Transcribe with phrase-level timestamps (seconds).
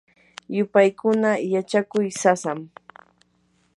[0.55, 2.59] yupaykuna yachakuy sasam.